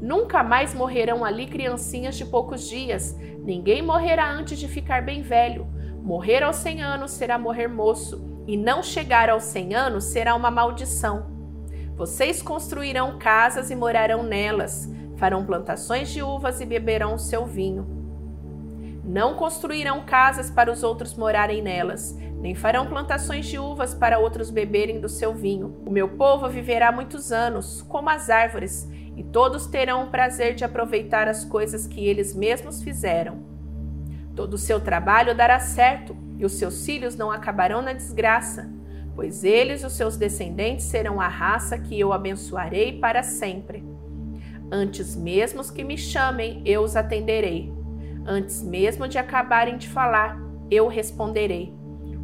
Nunca 0.00 0.44
mais 0.44 0.72
morrerão 0.72 1.24
ali 1.24 1.46
criancinhas 1.46 2.14
de 2.14 2.24
poucos 2.24 2.68
dias. 2.68 3.18
Ninguém 3.42 3.82
morrerá 3.82 4.30
antes 4.30 4.60
de 4.60 4.68
ficar 4.68 5.02
bem 5.02 5.22
velho. 5.22 5.66
Morrer 6.00 6.44
aos 6.44 6.54
cem 6.54 6.80
anos 6.80 7.10
será 7.10 7.36
morrer 7.36 7.66
moço, 7.66 8.44
e 8.46 8.56
não 8.56 8.80
chegar 8.80 9.28
aos 9.28 9.42
cem 9.42 9.74
anos 9.74 10.04
será 10.04 10.36
uma 10.36 10.52
maldição. 10.52 11.31
Vocês 11.96 12.40
construirão 12.40 13.18
casas 13.18 13.70
e 13.70 13.74
morarão 13.74 14.22
nelas, 14.22 14.90
farão 15.16 15.44
plantações 15.44 16.08
de 16.08 16.22
uvas 16.22 16.60
e 16.60 16.66
beberão 16.66 17.14
o 17.14 17.18
seu 17.18 17.44
vinho. 17.46 17.86
Não 19.04 19.34
construirão 19.34 20.04
casas 20.04 20.50
para 20.50 20.72
os 20.72 20.82
outros 20.82 21.14
morarem 21.14 21.60
nelas, 21.60 22.16
nem 22.40 22.54
farão 22.54 22.86
plantações 22.86 23.46
de 23.46 23.58
uvas 23.58 23.94
para 23.94 24.18
outros 24.18 24.50
beberem 24.50 25.00
do 25.00 25.08
seu 25.08 25.34
vinho. 25.34 25.76
O 25.84 25.90
meu 25.90 26.08
povo 26.08 26.48
viverá 26.48 26.90
muitos 26.90 27.30
anos, 27.30 27.82
como 27.82 28.08
as 28.08 28.30
árvores, 28.30 28.88
e 29.16 29.22
todos 29.22 29.66
terão 29.66 30.04
o 30.04 30.10
prazer 30.10 30.54
de 30.54 30.64
aproveitar 30.64 31.28
as 31.28 31.44
coisas 31.44 31.86
que 31.86 32.06
eles 32.06 32.34
mesmos 32.34 32.82
fizeram. 32.82 33.44
Todo 34.34 34.54
o 34.54 34.58
seu 34.58 34.80
trabalho 34.80 35.36
dará 35.36 35.60
certo, 35.60 36.16
e 36.38 36.44
os 36.44 36.52
seus 36.52 36.84
filhos 36.84 37.14
não 37.14 37.30
acabarão 37.30 37.82
na 37.82 37.92
desgraça, 37.92 38.68
pois 39.14 39.44
eles 39.44 39.82
e 39.82 39.86
os 39.86 39.92
seus 39.92 40.16
descendentes 40.16 40.86
serão 40.86 41.20
a 41.20 41.28
raça 41.28 41.78
que 41.78 41.98
eu 41.98 42.12
abençoarei 42.12 42.98
para 42.98 43.22
sempre. 43.22 43.84
Antes 44.70 45.14
mesmo 45.14 45.62
que 45.72 45.84
me 45.84 45.98
chamem, 45.98 46.62
eu 46.64 46.82
os 46.82 46.96
atenderei 46.96 47.72
Antes 48.24 48.62
mesmo 48.62 49.08
de 49.08 49.18
acabarem 49.18 49.76
de 49.76 49.88
falar, 49.88 50.38
eu 50.70 50.86
responderei. 50.86 51.74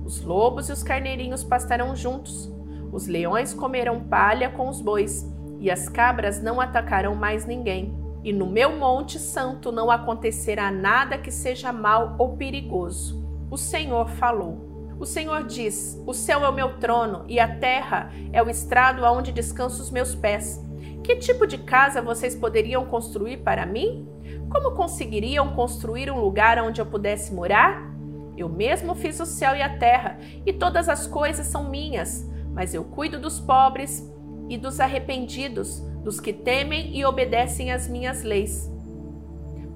Os 0.05 0.23
lobos 0.23 0.69
e 0.69 0.73
os 0.73 0.83
carneirinhos 0.83 1.43
pastarão 1.43 1.95
juntos. 1.95 2.53
Os 2.93 3.07
leões 3.07 3.53
comerão 3.53 4.01
palha 4.01 4.49
com 4.49 4.69
os 4.69 4.81
bois, 4.81 5.29
e 5.59 5.71
as 5.71 5.89
cabras 5.89 6.41
não 6.41 6.61
atacarão 6.61 7.17
mais 7.17 7.45
ninguém. 7.45 7.97
E 8.23 8.33
no 8.33 8.47
meu 8.47 8.77
monte 8.77 9.19
santo 9.19 9.73
não 9.73 9.91
acontecerá 9.91 10.71
nada 10.71 11.19
que 11.19 11.31
seja 11.33 11.73
mal 11.73 12.15
ou 12.17 12.37
perigoso. 12.37 13.21
O 13.51 13.57
Senhor 13.57 14.09
falou. 14.09 14.68
O 14.99 15.07
Senhor 15.07 15.45
diz: 15.45 16.03
O 16.07 16.13
céu 16.13 16.45
é 16.45 16.49
o 16.49 16.53
meu 16.53 16.79
trono 16.79 17.25
e 17.29 17.39
a 17.39 17.57
terra 17.57 18.11
é 18.33 18.43
o 18.43 18.51
estrado 18.51 19.05
aonde 19.05 19.33
descanso 19.33 19.81
os 19.81 19.91
meus 19.91 20.15
pés. 20.15 20.61
Que 21.05 21.17
tipo 21.17 21.47
de 21.47 21.59
casa 21.59 22.03
vocês 22.03 22.35
poderiam 22.35 22.85
construir 22.85 23.39
para 23.39 23.65
mim? 23.65 24.09
Como 24.51 24.75
conseguiriam 24.75 25.55
construir 25.55 26.11
um 26.11 26.21
lugar 26.21 26.59
onde 26.63 26.81
eu 26.81 26.87
pudesse 26.87 27.33
morar? 27.33 27.89
Eu 28.37 28.49
mesmo 28.49 28.95
fiz 28.95 29.19
o 29.21 29.27
céu 29.27 29.55
e 29.55 29.63
a 29.63 29.79
terra, 29.79 30.19
e 30.45 30.53
todas 30.53 30.89
as 30.89 31.07
coisas 31.07 31.47
são 31.47 31.69
minhas, 31.69 32.29
mas 32.53 32.75
eu 32.75 32.85
cuido 32.85 33.19
dos 33.19 33.41
pobres 33.41 34.09
e 34.49 34.57
dos 34.57 34.81
arrependidos, 34.81 35.81
dos 36.05 36.21
que 36.21 36.33
temem 36.33 36.97
e 36.97 37.05
obedecem 37.05 37.73
às 37.73 37.89
minhas 37.89 38.23
leis. 38.23 38.71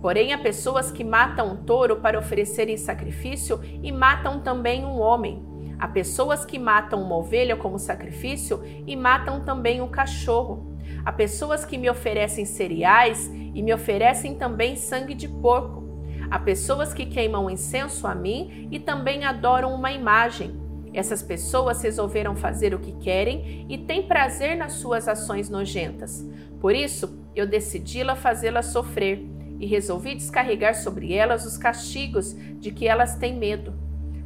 Porém, 0.02 0.32
há 0.32 0.38
pessoas 0.38 0.90
que 0.90 1.04
matam 1.04 1.52
um 1.52 1.56
touro 1.56 2.00
para 2.00 2.18
oferecerem 2.18 2.76
sacrifício 2.76 3.60
e 3.62 3.92
matam 3.92 4.40
também 4.40 4.84
um 4.84 5.00
homem. 5.00 5.40
Há 5.78 5.86
pessoas 5.86 6.44
que 6.44 6.58
matam 6.58 7.00
uma 7.00 7.16
ovelha 7.16 7.56
como 7.56 7.78
sacrifício 7.78 8.60
e 8.84 8.96
matam 8.96 9.44
também 9.44 9.80
um 9.80 9.86
cachorro. 9.86 10.76
Há 11.04 11.12
pessoas 11.12 11.64
que 11.64 11.78
me 11.78 11.88
oferecem 11.88 12.44
cereais 12.44 13.30
e 13.32 13.62
me 13.62 13.72
oferecem 13.72 14.34
também 14.34 14.74
sangue 14.74 15.14
de 15.14 15.28
porco. 15.28 15.84
Há 16.28 16.38
pessoas 16.38 16.92
que 16.92 17.06
queimam 17.06 17.48
incenso 17.48 18.04
a 18.04 18.14
mim 18.14 18.68
e 18.72 18.80
também 18.80 19.24
adoram 19.24 19.72
uma 19.72 19.92
imagem. 19.92 20.60
Essas 20.92 21.22
pessoas 21.22 21.80
resolveram 21.80 22.34
fazer 22.34 22.74
o 22.74 22.80
que 22.80 22.92
querem 22.92 23.66
e 23.68 23.78
têm 23.78 24.02
prazer 24.08 24.56
nas 24.56 24.72
suas 24.72 25.06
ações 25.06 25.48
nojentas. 25.48 26.28
Por 26.60 26.74
isso, 26.74 27.24
eu 27.34 27.46
decidi 27.46 28.02
la 28.02 28.14
fazê-las 28.14 28.66
sofrer 28.66 29.31
e 29.62 29.66
resolvi 29.66 30.16
descarregar 30.16 30.74
sobre 30.74 31.14
elas 31.14 31.46
os 31.46 31.56
castigos 31.56 32.34
de 32.58 32.72
que 32.72 32.88
elas 32.88 33.14
têm 33.14 33.38
medo. 33.38 33.72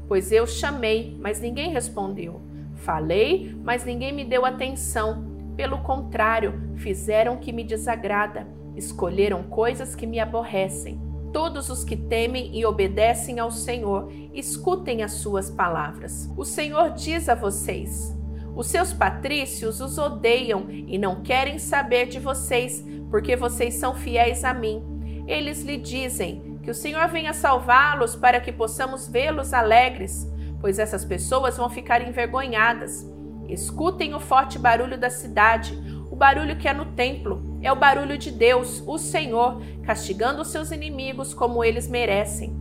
Pois 0.09 0.33
eu 0.33 0.47
chamei, 0.47 1.15
mas 1.21 1.43
ninguém 1.43 1.71
respondeu. 1.71 2.41
Falei, 2.77 3.55
mas 3.63 3.85
ninguém 3.85 4.15
me 4.15 4.25
deu 4.25 4.47
atenção. 4.47 5.53
Pelo 5.55 5.83
contrário, 5.83 6.73
fizeram 6.77 7.35
o 7.35 7.39
que 7.39 7.53
me 7.53 7.63
desagrada, 7.63 8.49
escolheram 8.75 9.43
coisas 9.43 9.95
que 9.95 10.07
me 10.07 10.19
aborrecem. 10.19 10.99
Todos 11.35 11.69
os 11.69 11.85
que 11.85 11.97
temem 11.97 12.57
e 12.59 12.65
obedecem 12.65 13.39
ao 13.39 13.51
Senhor, 13.51 14.11
escutem 14.33 15.03
as 15.03 15.13
suas 15.13 15.51
palavras. 15.51 16.33
O 16.35 16.47
Senhor 16.47 16.93
diz 16.93 17.29
a 17.29 17.35
vocês: 17.35 18.17
os 18.55 18.69
seus 18.69 18.91
patrícios 18.91 19.83
os 19.83 19.99
odeiam 19.99 20.65
e 20.71 20.97
não 20.97 21.23
querem 21.23 21.59
saber 21.59 22.07
de 22.07 22.19
vocês, 22.19 22.83
porque 23.11 23.37
vocês 23.37 23.75
são 23.75 23.95
fiéis 23.95 24.45
a 24.45 24.55
mim. 24.55 24.96
Eles 25.27 25.63
lhe 25.63 25.77
dizem 25.77 26.59
que 26.63 26.71
o 26.71 26.75
Senhor 26.75 27.09
venha 27.09 27.33
salvá-los 27.33 28.15
para 28.17 28.41
que 28.41 28.53
possamos 28.53 29.09
vê-los 29.09 29.53
alegres, 29.53 30.31
pois 30.61 30.79
essas 30.79 31.05
pessoas 31.05 31.57
vão 31.57 31.69
ficar 31.69 32.01
envergonhadas. 32.07 33.09
Escutem 33.49 34.15
o 34.15 34.21
forte 34.21 34.59
barulho 34.59 34.99
da 34.99 35.11
cidade, 35.11 35.79
o 36.11 36.17
barulho 36.17 36.57
que 36.57 36.69
é 36.69 36.73
no 36.73 36.87
templo. 36.87 37.59
É 37.63 37.71
o 37.71 37.77
barulho 37.77 38.19
de 38.19 38.31
Deus, 38.31 38.83
o 38.87 38.99
Senhor, 38.99 39.63
castigando 39.83 40.43
os 40.43 40.49
seus 40.49 40.71
inimigos 40.71 41.35
como 41.35 41.63
eles 41.63 41.89
merecem. 41.89 42.57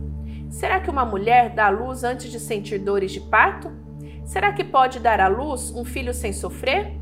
Será 0.50 0.80
que 0.80 0.90
uma 0.90 1.04
mulher 1.04 1.50
dá 1.50 1.66
à 1.66 1.70
luz 1.70 2.04
antes 2.04 2.30
de 2.30 2.38
sentir 2.38 2.78
dores 2.78 3.12
de 3.12 3.20
parto? 3.20 3.70
Será 4.24 4.52
que 4.52 4.64
pode 4.64 5.00
dar 5.00 5.20
à 5.20 5.28
luz 5.28 5.70
um 5.70 5.84
filho 5.84 6.14
sem 6.14 6.32
sofrer? 6.32 6.92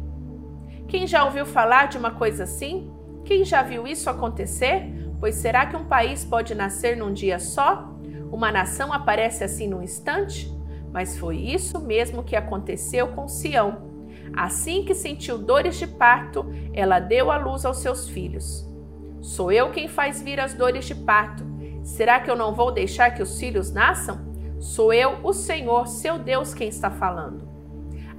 Quem 0.89 1.07
já 1.07 1.25
ouviu 1.25 1.47
falar 1.47 1.89
de 1.89 1.99
uma 1.99 2.11
coisa 2.11 2.45
assim? 2.45 2.91
Quem 3.25 3.45
já 3.45 3.63
viu 3.63 3.87
isso 3.87 4.09
acontecer? 4.11 5.04
Pois 5.25 5.37
será 5.37 5.65
que 5.65 5.75
um 5.75 5.87
país 5.87 6.23
pode 6.23 6.55
nascer 6.55 6.99
num 6.99 7.11
dia 7.11 7.39
só? 7.39 7.89
Uma 8.31 8.53
nação 8.53 8.93
aparece 8.93 9.43
assim 9.43 9.67
num 9.67 9.83
instante? 9.83 10.53
Mas 10.93 11.17
foi 11.17 11.39
isso 11.39 11.81
mesmo 11.81 12.23
que 12.23 12.37
aconteceu 12.37 13.09
com 13.09 13.27
Sião. 13.27 13.91
Assim 14.37 14.85
que 14.85 14.95
sentiu 14.95 15.39
dores 15.39 15.79
de 15.79 15.87
parto, 15.87 16.45
ela 16.75 17.01
deu 17.01 17.31
à 17.31 17.39
luz 17.39 17.65
aos 17.65 17.79
seus 17.79 18.07
filhos. 18.07 18.69
Sou 19.23 19.51
eu 19.51 19.71
quem 19.71 19.89
faz 19.89 20.21
vir 20.21 20.39
as 20.39 20.53
dores 20.53 20.85
de 20.85 20.95
parto. 20.95 21.43
Será 21.83 22.21
que 22.21 22.31
eu 22.31 22.37
não 22.37 22.55
vou 22.55 22.71
deixar 22.71 23.13
que 23.13 23.23
os 23.23 23.41
filhos 23.41 23.73
nasçam? 23.73 24.21
Sou 24.61 24.93
eu, 24.93 25.21
o 25.23 25.33
Senhor, 25.33 25.89
seu 25.89 26.19
Deus, 26.19 26.53
quem 26.53 26.69
está 26.69 26.91
falando. 26.91 27.49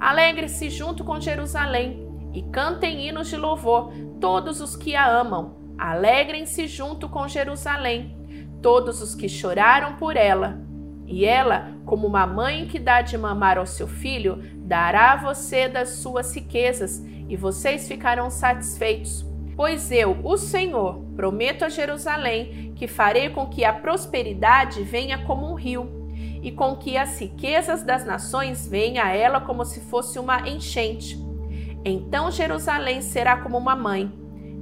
Alegre-se 0.00 0.68
junto 0.68 1.04
com 1.04 1.20
Jerusalém 1.20 2.04
e 2.34 2.42
cantem 2.42 3.06
hinos 3.06 3.28
de 3.28 3.36
louvor, 3.36 3.92
todos 4.20 4.60
os 4.60 4.74
que 4.74 4.96
a 4.96 5.08
amam. 5.08 5.65
Alegrem-se 5.78 6.66
junto 6.66 7.08
com 7.08 7.28
Jerusalém, 7.28 8.16
todos 8.62 9.02
os 9.02 9.14
que 9.14 9.28
choraram 9.28 9.96
por 9.96 10.16
ela. 10.16 10.60
E 11.06 11.24
ela, 11.24 11.72
como 11.84 12.06
uma 12.06 12.26
mãe 12.26 12.66
que 12.66 12.78
dá 12.78 13.00
de 13.00 13.16
mamar 13.16 13.58
ao 13.58 13.66
seu 13.66 13.86
filho, 13.86 14.42
dará 14.56 15.12
a 15.12 15.16
você 15.16 15.68
das 15.68 15.90
suas 15.90 16.34
riquezas, 16.34 17.04
e 17.28 17.36
vocês 17.36 17.86
ficarão 17.86 18.30
satisfeitos. 18.30 19.24
Pois 19.56 19.90
eu, 19.90 20.18
o 20.22 20.36
Senhor, 20.36 21.02
prometo 21.14 21.64
a 21.64 21.68
Jerusalém 21.68 22.72
que 22.74 22.86
farei 22.86 23.30
com 23.30 23.46
que 23.46 23.64
a 23.64 23.72
prosperidade 23.72 24.82
venha 24.82 25.24
como 25.24 25.50
um 25.50 25.54
rio, 25.54 26.10
e 26.42 26.52
com 26.52 26.76
que 26.76 26.96
as 26.96 27.18
riquezas 27.18 27.82
das 27.82 28.04
nações 28.04 28.68
venham 28.68 29.04
a 29.04 29.10
ela 29.10 29.40
como 29.40 29.64
se 29.64 29.80
fosse 29.80 30.18
uma 30.18 30.48
enchente. 30.48 31.18
Então 31.84 32.30
Jerusalém 32.30 33.00
será 33.00 33.36
como 33.36 33.56
uma 33.56 33.74
mãe. 33.74 34.12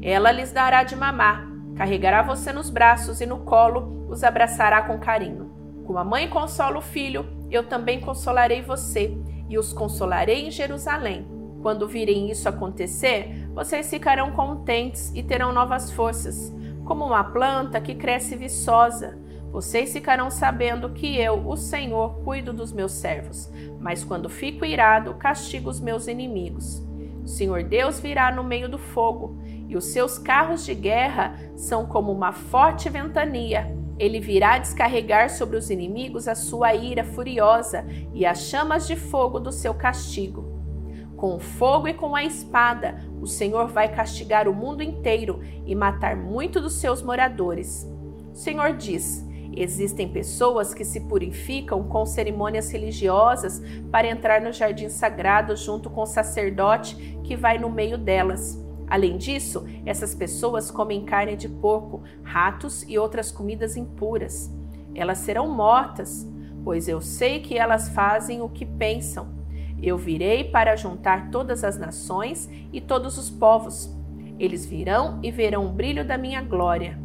Ela 0.04 0.30
lhes 0.30 0.52
dará 0.52 0.84
de 0.84 0.94
mamar, 0.94 1.48
carregará 1.74 2.20
você 2.20 2.52
nos 2.52 2.68
braços 2.68 3.22
e 3.22 3.26
no 3.26 3.38
colo 3.38 4.06
os 4.10 4.22
abraçará 4.22 4.82
com 4.82 4.98
carinho. 4.98 5.50
Como 5.86 5.98
a 5.98 6.04
mãe 6.04 6.28
consola 6.28 6.76
o 6.76 6.82
filho, 6.82 7.26
eu 7.50 7.64
também 7.64 8.02
consolarei 8.02 8.60
você 8.60 9.16
e 9.48 9.56
os 9.56 9.72
consolarei 9.72 10.46
em 10.46 10.50
Jerusalém. 10.50 11.26
Quando 11.62 11.88
virem 11.88 12.30
isso 12.30 12.46
acontecer, 12.46 13.48
vocês 13.54 13.88
ficarão 13.88 14.32
contentes 14.32 15.10
e 15.14 15.22
terão 15.22 15.54
novas 15.54 15.90
forças, 15.90 16.54
como 16.84 17.06
uma 17.06 17.24
planta 17.24 17.80
que 17.80 17.94
cresce 17.94 18.36
viçosa. 18.36 19.18
Vocês 19.50 19.90
ficarão 19.90 20.30
sabendo 20.30 20.90
que 20.90 21.18
eu, 21.18 21.48
o 21.48 21.56
Senhor, 21.56 22.22
cuido 22.24 22.52
dos 22.52 22.74
meus 22.74 22.92
servos, 22.92 23.50
mas 23.80 24.04
quando 24.04 24.28
fico 24.28 24.66
irado, 24.66 25.14
castigo 25.14 25.70
os 25.70 25.80
meus 25.80 26.08
inimigos. 26.08 26.82
O 27.24 27.28
Senhor 27.28 27.62
Deus 27.62 27.98
virá 27.98 28.30
no 28.30 28.44
meio 28.44 28.68
do 28.68 28.76
fogo, 28.76 29.38
e 29.68 29.76
os 29.76 29.86
seus 29.86 30.18
carros 30.18 30.64
de 30.64 30.74
guerra 30.74 31.34
são 31.56 31.86
como 31.86 32.12
uma 32.12 32.32
forte 32.32 32.88
ventania 32.88 33.84
ele 33.98 34.18
virá 34.18 34.58
descarregar 34.58 35.30
sobre 35.30 35.56
os 35.56 35.70
inimigos 35.70 36.26
a 36.26 36.34
sua 36.34 36.74
ira 36.74 37.04
furiosa 37.04 37.86
e 38.12 38.26
as 38.26 38.42
chamas 38.42 38.86
de 38.86 38.96
fogo 38.96 39.38
do 39.38 39.52
seu 39.52 39.72
castigo. 39.72 40.52
Com 41.16 41.36
o 41.36 41.40
fogo 41.40 41.86
e 41.86 41.94
com 41.94 42.14
a 42.16 42.24
espada, 42.24 43.00
o 43.20 43.26
Senhor 43.26 43.68
vai 43.68 43.94
castigar 43.94 44.48
o 44.48 44.54
mundo 44.54 44.82
inteiro 44.82 45.40
e 45.64 45.74
matar 45.74 46.16
muito 46.16 46.60
dos 46.60 46.74
seus 46.74 47.02
moradores. 47.02 47.88
O 48.32 48.34
Senhor 48.34 48.72
diz: 48.76 49.24
Existem 49.56 50.08
pessoas 50.08 50.74
que 50.74 50.84
se 50.84 51.00
purificam 51.02 51.84
com 51.84 52.04
cerimônias 52.04 52.72
religiosas 52.72 53.62
para 53.92 54.08
entrar 54.08 54.40
no 54.40 54.52
jardim 54.52 54.88
sagrado 54.88 55.56
junto 55.56 55.88
com 55.88 56.02
o 56.02 56.06
sacerdote 56.06 56.96
que 57.22 57.36
vai 57.36 57.58
no 57.58 57.70
meio 57.70 57.96
delas. 57.96 58.63
Além 58.88 59.16
disso, 59.16 59.64
essas 59.84 60.14
pessoas 60.14 60.70
comem 60.70 61.04
carne 61.04 61.36
de 61.36 61.48
porco, 61.48 62.02
ratos 62.22 62.82
e 62.88 62.98
outras 62.98 63.32
comidas 63.32 63.76
impuras. 63.76 64.52
Elas 64.94 65.18
serão 65.18 65.48
mortas, 65.48 66.28
pois 66.62 66.88
eu 66.88 67.00
sei 67.00 67.40
que 67.40 67.58
elas 67.58 67.88
fazem 67.88 68.40
o 68.40 68.48
que 68.48 68.64
pensam. 68.64 69.28
Eu 69.82 69.96
virei 69.98 70.44
para 70.44 70.76
juntar 70.76 71.30
todas 71.30 71.64
as 71.64 71.78
nações 71.78 72.48
e 72.72 72.80
todos 72.80 73.18
os 73.18 73.30
povos. 73.30 73.94
Eles 74.38 74.64
virão 74.64 75.20
e 75.22 75.30
verão 75.30 75.66
o 75.66 75.72
brilho 75.72 76.06
da 76.06 76.16
minha 76.16 76.42
glória. 76.42 76.98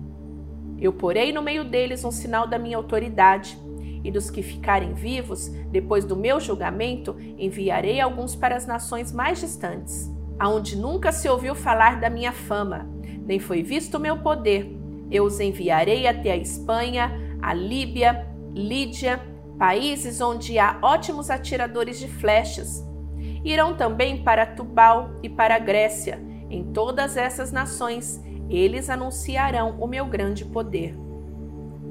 Eu 0.80 0.94
porei 0.94 1.34
no 1.34 1.42
meio 1.42 1.66
deles 1.66 2.06
um 2.06 2.12
sinal 2.12 2.48
da 2.48 2.58
minha 2.58 2.78
autoridade, 2.78 3.58
e 4.02 4.10
dos 4.10 4.30
que 4.30 4.42
ficarem 4.42 4.94
vivos, 4.94 5.50
depois 5.72 6.06
do 6.06 6.16
meu 6.16 6.40
julgamento, 6.40 7.18
enviarei 7.38 8.00
alguns 8.00 8.36
para 8.36 8.56
as 8.56 8.66
nações 8.66 9.12
mais 9.12 9.40
distantes, 9.40 10.10
aonde 10.40 10.78
nunca 10.78 11.12
se 11.12 11.28
ouviu 11.28 11.54
falar 11.54 12.00
da 12.00 12.10
minha 12.10 12.32
fama, 12.32 12.90
nem 13.26 13.38
foi 13.38 13.62
visto 13.62 13.96
o 13.96 14.00
meu 14.00 14.18
poder. 14.20 14.76
Eu 15.12 15.26
os 15.26 15.40
enviarei 15.40 16.08
até 16.08 16.32
a 16.32 16.38
Espanha, 16.38 17.12
a 17.42 17.54
Líbia, 17.54 18.28
Lídia, 18.54 19.20
países 19.58 20.22
onde 20.22 20.58
há 20.58 20.80
ótimos 20.82 21.30
atiradores 21.30 22.00
de 22.00 22.08
flechas. 22.08 22.84
Irão 23.44 23.76
também 23.76 24.24
para 24.24 24.46
Tubal 24.46 25.12
e 25.22 25.30
para 25.30 25.56
a 25.56 25.60
Grécia. 25.60 26.20
Em 26.50 26.64
todas 26.72 27.18
essas 27.18 27.52
nações 27.52 28.24
eles 28.50 28.90
anunciarão 28.90 29.78
o 29.80 29.88
meu 29.88 30.06
grande 30.06 30.44
poder. 30.44 30.96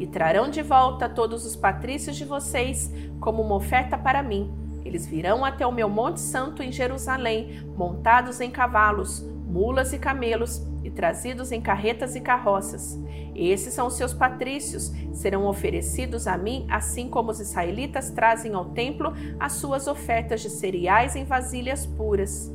E 0.01 0.07
trarão 0.07 0.49
de 0.49 0.63
volta 0.63 1.09
todos 1.09 1.45
os 1.45 1.55
patrícios 1.55 2.17
de 2.17 2.25
vocês 2.25 2.93
como 3.21 3.43
uma 3.43 3.55
oferta 3.55 3.97
para 3.97 4.23
mim. 4.23 4.53
Eles 4.85 5.07
virão 5.07 5.45
até 5.45 5.67
o 5.67 5.73
meu 5.73 5.89
Monte 5.89 6.21
Santo 6.21 6.63
em 6.63 6.73
Jerusalém, 6.73 7.63
montados 7.77 8.41
em 8.41 8.51
cavalos, 8.51 9.21
mulas 9.47 9.93
e 9.93 9.99
camelos, 9.99 10.67
e 10.83 10.91
trazidos 10.91 11.53
em 11.53 11.61
carretas 11.61 12.15
e 12.15 12.21
carroças. 12.21 12.99
Esses 13.35 13.75
são 13.75 13.87
os 13.87 13.95
seus 13.95 14.15
patrícios, 14.15 14.93
serão 15.13 15.47
oferecidos 15.47 16.27
a 16.27 16.37
mim, 16.37 16.67
assim 16.71 17.09
como 17.09 17.31
os 17.31 17.41
israelitas 17.41 18.11
trazem 18.11 18.55
ao 18.55 18.67
templo 18.67 19.13
as 19.39 19.53
suas 19.53 19.87
ofertas 19.87 20.41
de 20.41 20.51
cereais 20.51 21.15
em 21.15 21.25
vasilhas 21.25 21.87
puras. 21.87 22.51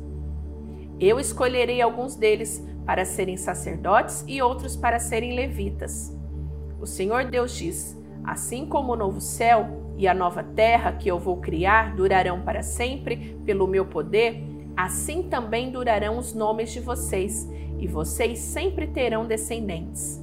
Eu 0.98 1.18
escolherei 1.18 1.80
alguns 1.80 2.16
deles 2.16 2.64
para 2.86 3.04
serem 3.04 3.36
sacerdotes 3.36 4.24
e 4.26 4.40
outros 4.42 4.76
para 4.76 4.98
serem 4.98 5.34
levitas. 5.34 6.16
O 6.80 6.86
Senhor 6.86 7.24
Deus 7.24 7.54
diz: 7.54 7.96
Assim 8.22 8.66
como 8.66 8.92
o 8.92 8.96
novo 8.96 9.20
céu 9.20 9.83
e 9.96 10.08
a 10.08 10.14
nova 10.14 10.42
terra 10.42 10.92
que 10.92 11.08
eu 11.08 11.18
vou 11.18 11.36
criar 11.36 11.94
durarão 11.94 12.40
para 12.42 12.62
sempre 12.62 13.38
pelo 13.44 13.66
meu 13.66 13.86
poder, 13.86 14.42
assim 14.76 15.24
também 15.24 15.70
durarão 15.70 16.18
os 16.18 16.34
nomes 16.34 16.72
de 16.72 16.80
vocês, 16.80 17.48
e 17.78 17.86
vocês 17.86 18.38
sempre 18.38 18.86
terão 18.86 19.26
descendentes. 19.26 20.22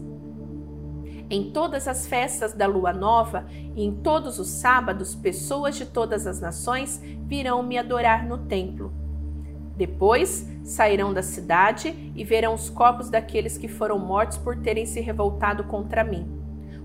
Em 1.29 1.51
todas 1.51 1.87
as 1.87 2.05
festas 2.07 2.53
da 2.53 2.67
lua 2.67 2.91
nova 2.91 3.45
e 3.73 3.85
em 3.85 3.95
todos 3.95 4.37
os 4.37 4.49
sábados, 4.49 5.15
pessoas 5.15 5.77
de 5.77 5.85
todas 5.85 6.27
as 6.27 6.41
nações 6.41 7.01
virão 7.25 7.63
me 7.63 7.77
adorar 7.77 8.27
no 8.27 8.39
templo. 8.39 8.91
Depois 9.77 10.45
sairão 10.65 11.13
da 11.13 11.23
cidade 11.23 12.11
e 12.15 12.23
verão 12.25 12.53
os 12.53 12.69
corpos 12.69 13.09
daqueles 13.09 13.57
que 13.57 13.69
foram 13.69 13.97
mortos 13.97 14.37
por 14.37 14.57
terem 14.57 14.85
se 14.85 14.99
revoltado 14.99 15.63
contra 15.63 16.03
mim. 16.03 16.40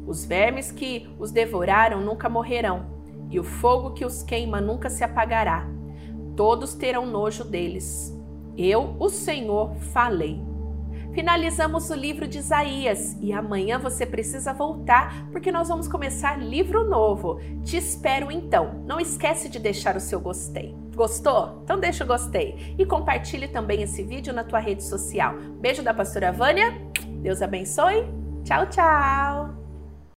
Os 0.06 0.24
vermes 0.24 0.70
que 0.70 1.08
os 1.18 1.32
devoraram 1.32 2.00
nunca 2.00 2.28
morrerão, 2.28 2.86
e 3.30 3.40
o 3.40 3.44
fogo 3.44 3.92
que 3.92 4.04
os 4.04 4.22
queima 4.22 4.60
nunca 4.60 4.88
se 4.88 5.02
apagará. 5.02 5.66
Todos 6.36 6.74
terão 6.74 7.06
nojo 7.06 7.44
deles. 7.44 8.16
Eu, 8.56 8.94
o 8.98 9.08
Senhor, 9.08 9.74
falei. 9.92 10.40
Finalizamos 11.12 11.88
o 11.88 11.94
livro 11.94 12.28
de 12.28 12.38
Isaías 12.38 13.16
e 13.22 13.32
amanhã 13.32 13.78
você 13.78 14.04
precisa 14.04 14.52
voltar 14.52 15.26
porque 15.32 15.50
nós 15.50 15.68
vamos 15.68 15.88
começar 15.88 16.38
livro 16.38 16.84
novo. 16.84 17.40
Te 17.64 17.78
espero 17.78 18.30
então. 18.30 18.82
Não 18.86 19.00
esquece 19.00 19.48
de 19.48 19.58
deixar 19.58 19.96
o 19.96 20.00
seu 20.00 20.20
gostei. 20.20 20.76
Gostou? 20.94 21.62
Então 21.64 21.80
deixa 21.80 22.04
o 22.04 22.06
gostei 22.06 22.74
e 22.78 22.84
compartilhe 22.84 23.48
também 23.48 23.82
esse 23.82 24.02
vídeo 24.02 24.32
na 24.32 24.44
tua 24.44 24.58
rede 24.58 24.84
social. 24.84 25.34
Beijo 25.58 25.82
da 25.82 25.94
pastora 25.94 26.30
Vânia. 26.30 26.74
Deus 27.22 27.40
abençoe. 27.40 28.04
Tchau, 28.44 28.66
tchau. 28.66 29.65